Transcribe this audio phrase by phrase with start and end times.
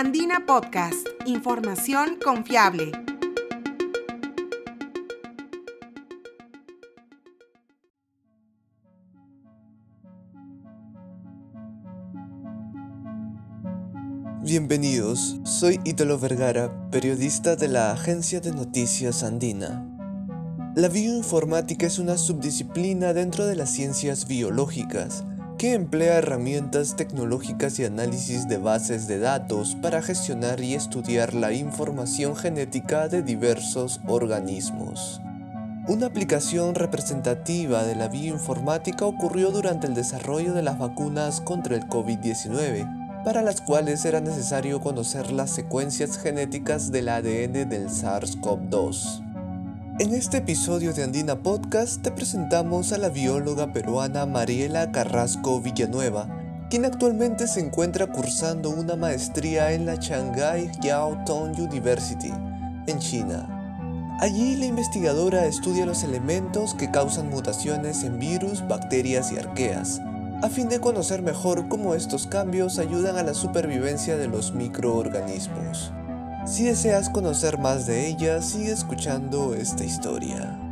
[0.00, 2.92] Andina Podcast, información confiable.
[14.40, 19.84] Bienvenidos, soy Ítalo Vergara, periodista de la agencia de noticias Andina.
[20.76, 25.24] La bioinformática es una subdisciplina dentro de las ciencias biológicas
[25.58, 31.52] que emplea herramientas tecnológicas y análisis de bases de datos para gestionar y estudiar la
[31.52, 35.20] información genética de diversos organismos.
[35.88, 41.88] Una aplicación representativa de la bioinformática ocurrió durante el desarrollo de las vacunas contra el
[41.88, 49.27] COVID-19, para las cuales era necesario conocer las secuencias genéticas del ADN del SARS-CoV-2.
[50.00, 56.28] En este episodio de Andina Podcast te presentamos a la bióloga peruana Mariela Carrasco Villanueva,
[56.70, 62.32] quien actualmente se encuentra cursando una maestría en la Shanghai Jiao Tong University,
[62.86, 64.16] en China.
[64.20, 70.00] Allí la investigadora estudia los elementos que causan mutaciones en virus, bacterias y arqueas,
[70.44, 75.92] a fin de conocer mejor cómo estos cambios ayudan a la supervivencia de los microorganismos.
[76.48, 80.67] Si deseas conocer más de ella, sigue escuchando esta historia.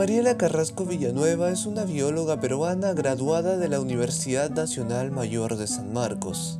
[0.00, 5.92] Mariela Carrasco Villanueva es una bióloga peruana graduada de la Universidad Nacional Mayor de San
[5.92, 6.58] Marcos.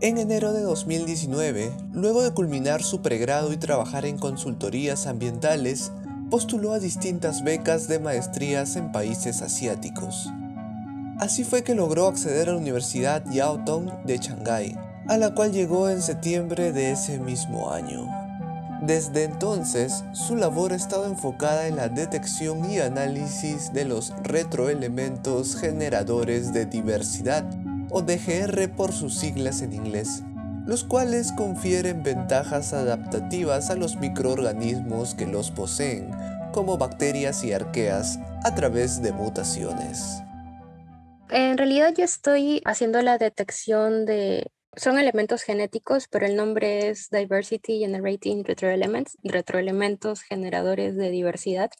[0.00, 5.92] En enero de 2019, luego de culminar su pregrado y trabajar en consultorías ambientales,
[6.30, 10.28] postuló a distintas becas de maestrías en países asiáticos.
[11.20, 15.52] Así fue que logró acceder a la Universidad Yao Tong de Shanghái, a la cual
[15.52, 18.19] llegó en septiembre de ese mismo año.
[18.82, 25.54] Desde entonces, su labor ha estado enfocada en la detección y análisis de los retroelementos
[25.56, 27.44] generadores de diversidad,
[27.90, 30.22] o DGR por sus siglas en inglés,
[30.64, 36.10] los cuales confieren ventajas adaptativas a los microorganismos que los poseen,
[36.52, 40.22] como bacterias y arqueas, a través de mutaciones.
[41.28, 47.10] En realidad yo estoy haciendo la detección de son elementos genéticos, pero el nombre es
[47.10, 51.70] Diversity Generating Retroelements, retroelementos generadores de diversidad,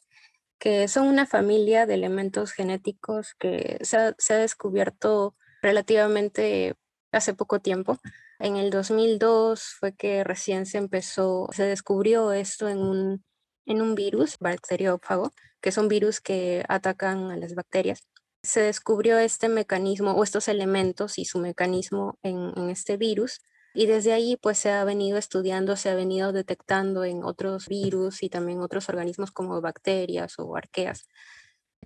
[0.59, 6.75] que son una familia de elementos genéticos que se ha, descubierto relativamente
[7.11, 7.97] hace poco tiempo.
[8.39, 13.23] En el 2002 fue que recién se empezó, se descubrió esto en un,
[13.65, 15.31] en un virus bacteriófago,
[15.61, 18.07] que son virus que atacan a las bacterias
[18.43, 23.41] se descubrió este mecanismo o estos elementos y su mecanismo en, este virus.
[23.73, 28.23] Y desde ahí pues se ha venido estudiando, se ha venido detectando en otros virus
[28.23, 31.07] y también otros organismos como bacterias o arqueas.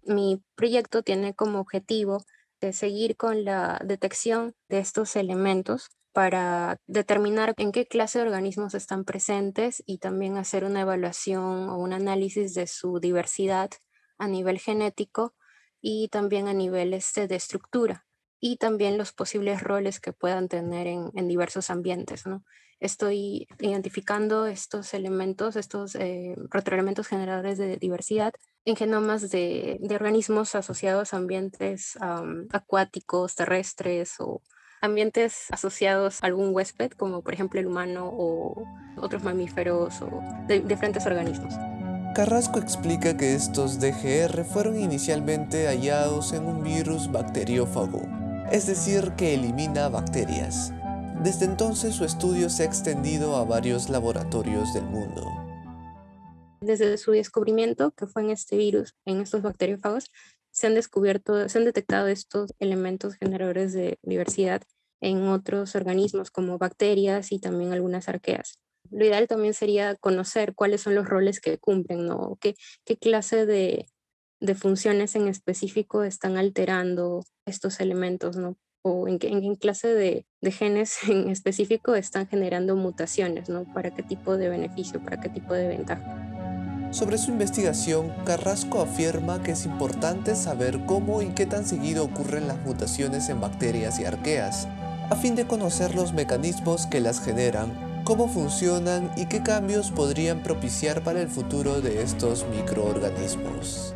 [0.03, 2.23] Mi proyecto tiene como objetivo
[2.61, 8.73] de seguir con la detección de estos elementos para determinar en qué clase de organismos
[8.73, 13.69] están presentes y también hacer una evaluación o un análisis de su diversidad
[14.17, 15.35] a nivel genético
[15.87, 18.07] y también a nivel este, de estructura
[18.39, 22.25] y también los posibles roles que puedan tener en, diversos ambientes.
[22.25, 22.43] ¿no?
[22.79, 28.33] Estoy identificando estos elementos, estos eh, retroelementos generadores de diversidad
[28.65, 31.99] en genomas de, organismos asociados a ambientes
[32.51, 34.41] acuáticos, terrestres o
[34.81, 38.65] ambientes asociados a algún huésped, como por ejemplo el humano o
[38.97, 41.53] otros mamíferos o de diferentes organismos.
[42.15, 48.03] Carrasco explica que estos DGR fueron inicialmente hallados en un virus bacteriófago,
[48.53, 50.71] es decir, que elimina bacterias.
[51.21, 55.25] Desde entonces su estudio se ha extendido a varios laboratorios del mundo.
[56.61, 60.09] Desde su descubrimiento, que fue en este virus, en estos bacteriófagos,
[60.51, 64.61] se han descubierto, se han detectado estos elementos generadores de diversidad
[65.01, 68.57] en otros organismos como bacterias y también algunas arqueas
[68.91, 72.37] lo ideal también sería conocer cuáles son los roles que cumplen, ¿no?
[72.39, 72.55] ¿Qué,
[72.85, 73.87] qué clase de,
[74.39, 78.57] de, funciones en específico están alterando estos elementos, ¿no?
[78.83, 83.65] O en qué, en clase de, de, genes en específico están generando mutaciones, ¿no?
[83.73, 86.35] Para qué tipo de beneficio, para qué tipo de ventaja.
[86.91, 92.47] Sobre su investigación, Carrasco afirma que es importante saber cómo y qué tan seguido ocurren
[92.47, 94.69] las mutaciones en bacterias y arqueas,
[95.09, 100.43] a fin de conocer los mecanismos que las generan cómo funcionan y qué cambios podrían
[100.43, 103.95] propiciar para el futuro de estos microorganismos.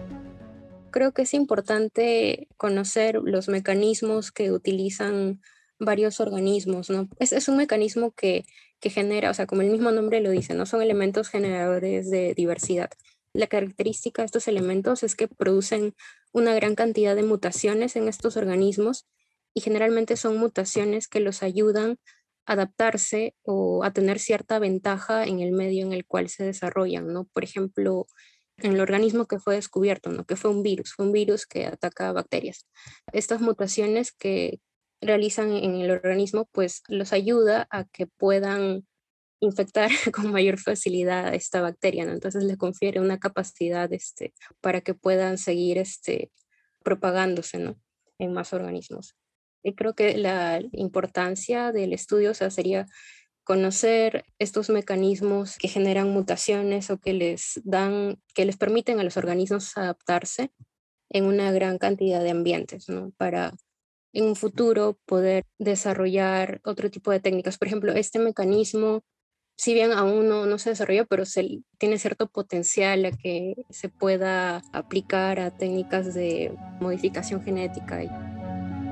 [0.90, 5.42] Creo que es importante conocer los mecanismos que utilizan
[5.80, 7.08] varios organismos, ¿no?
[7.20, 8.46] Es, es un mecanismo que,
[8.80, 12.34] que genera, o sea, como el mismo nombre lo dice, no son elementos generadores de
[12.34, 12.90] diversidad.
[13.34, 15.94] La característica de estos elementos es que producen
[16.32, 19.06] una gran cantidad de mutaciones en estos organismos
[19.54, 22.00] y generalmente son mutaciones que los ayudan
[22.46, 27.26] adaptarse o a tener cierta ventaja en el medio en el cual se desarrollan, ¿no?
[27.26, 28.08] Por ejemplo,
[28.58, 30.26] en el organismo que fue descubierto, ¿no?
[30.26, 32.68] Que fue un virus, fue un virus que ataca bacterias.
[33.14, 34.60] Estas mutaciones que
[35.02, 38.86] realizan en el organismo, pues los ayuda a que puedan
[39.40, 42.12] infectar con mayor facilidad esta bacteria, ¿no?
[42.12, 46.32] Entonces le confiere una capacidad este, para que puedan seguir este,
[46.84, 47.80] propagándose, ¿no?
[48.18, 49.16] En más organismos.
[49.64, 52.86] Y creo que la importancia del estudio sería
[53.44, 59.18] conocer estos mecanismos que generan mutaciones o que les dan, que les permiten a los
[59.18, 60.52] organismos adaptarse
[61.10, 63.12] en una gran cantidad de ambientes, ¿no?
[63.18, 63.54] Para
[64.14, 67.58] en un futuro poder desarrollar otro tipo de técnicas.
[67.58, 69.02] Por ejemplo, este mecanismo,
[69.58, 73.90] si bien aún no, no se desarrolló, pero se, tiene cierto potencial a que se
[73.90, 78.29] pueda aplicar a técnicas de modificación genética.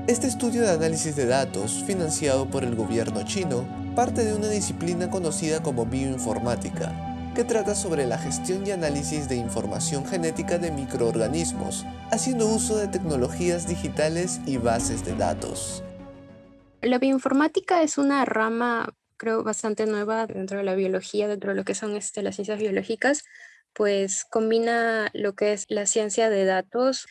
[0.08, 5.10] Este estudio de análisis de datos, financiado por el gobierno chino, parte de una disciplina
[5.10, 11.84] conocida como bioinformática, que trata sobre la gestión y análisis de información genética de microorganismos,
[12.10, 15.84] haciendo uso de tecnologías digitales y bases de datos.
[16.80, 21.64] La bioinformática es una rama, creo, bastante nueva dentro de la biología, dentro de lo
[21.64, 23.24] que son este, las ciencias biológicas,
[23.74, 27.06] pues combina lo que es la ciencia de datos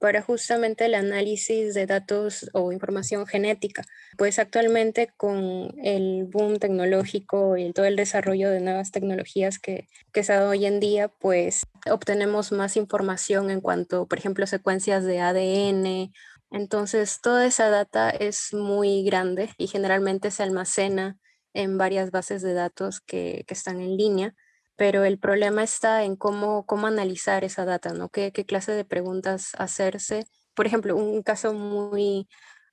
[0.00, 3.84] para justamente el análisis de datos o información genética.
[4.16, 10.24] Pues actualmente con el boom tecnológico y todo el desarrollo de nuevas tecnologías que, que
[10.24, 15.20] se da hoy en día, pues obtenemos más información en cuanto, por ejemplo, secuencias de
[15.20, 16.12] ADN.
[16.50, 21.18] Entonces, toda esa data es muy grande y generalmente se almacena
[21.52, 24.34] en varias bases de datos que, que están en línea
[24.80, 28.08] pero el problema está en cómo, cómo analizar esa data, ¿no?
[28.08, 30.24] ¿Qué, qué clase de preguntas hacerse?
[30.54, 32.26] Por ejemplo, un caso muy,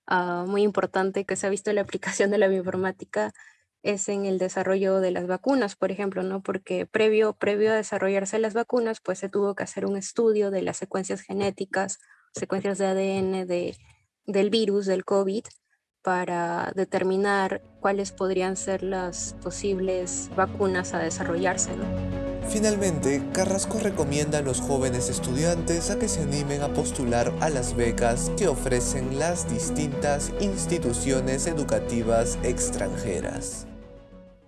[0.10, 1.82] uh, muy importante que se ha visto en la
[2.22, 3.34] aplicación de la bioinformática
[3.84, 6.42] es en el desarrollo de las vacunas, por ejemplo, ¿no?
[6.42, 10.62] Porque previo, previo a desarrollarse las vacunas, pues se tuvo que hacer un estudio de
[10.62, 12.00] las secuencias genéticas,
[12.34, 13.76] secuencias de ADN de,
[14.26, 15.44] del virus, del COVID,
[16.08, 21.72] para determinar cuáles podrían ser las posibles vacunas a desarrollarse.
[22.48, 27.76] Finalmente, Carrasco recomienda a los jóvenes estudiantes a que se animen a postular a las
[27.76, 33.68] becas que ofrecen las distintas instituciones educativas extranjeras.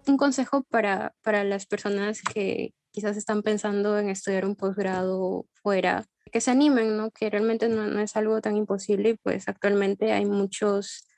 [0.07, 6.05] Un consejo para, para las personas que quizás están pensando en estudiar un posgrado fuera,
[6.31, 7.11] que se animen, ¿no?
[7.11, 11.08] que realmente no, no es algo tan imposible y pues actualmente hay muchos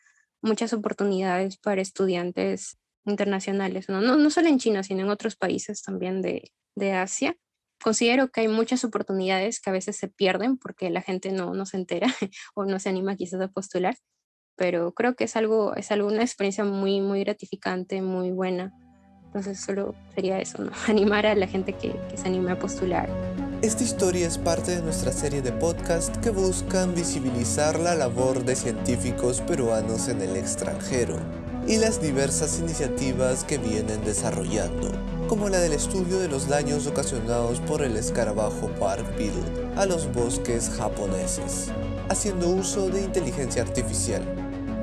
[0.42, 4.02] muchas oportunidades para estudiantes internacionales, ¿no?
[4.02, 7.36] No, solo en China, sino en otros países también de, de, Asia.
[7.84, 11.66] Considero que hay muchas oportunidades que a veces se pierden porque la gente no, no
[11.66, 12.08] se entera
[12.56, 13.96] o no se anima quizás a postular,
[14.56, 18.74] pero creo que es algo, es algo, una experiencia muy, muy gratificante, muy buena.
[19.26, 20.72] Entonces solo sería eso, ¿no?
[20.88, 23.10] Animar a la gente que, que se anime a postular.
[23.62, 28.56] Esta historia es parte de nuestra serie de podcast que buscan visibilizar la labor de
[28.56, 31.18] científicos peruanos en el extranjero
[31.68, 34.90] y las diversas iniciativas que vienen desarrollando,
[35.28, 39.44] como la del estudio de los daños ocasionados por el escarabajo Park Beetle
[39.76, 41.68] a los bosques japoneses,
[42.10, 44.24] haciendo uso de inteligencia artificial,